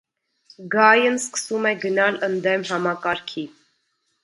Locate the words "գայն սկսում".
0.75-1.69